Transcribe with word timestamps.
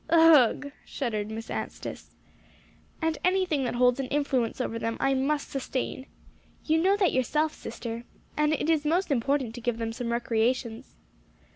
"Ugh!" 0.09 0.71
shuddered 0.83 1.29
Miss 1.29 1.51
Anstice. 1.51 2.09
"And 3.03 3.19
anything 3.23 3.65
that 3.65 3.75
holds 3.75 3.99
an 3.99 4.07
influence 4.07 4.59
over 4.59 4.79
them, 4.79 4.97
I 4.99 5.13
must 5.13 5.51
sustain. 5.51 6.07
You 6.65 6.79
know 6.79 6.97
that 6.97 7.13
yourself, 7.13 7.53
sister. 7.53 8.03
And 8.35 8.51
it 8.51 8.67
is 8.67 8.83
most 8.83 9.11
important 9.11 9.53
to 9.53 9.61
give 9.61 9.77
them 9.77 9.93
some 9.93 10.11
recreations." 10.11 10.95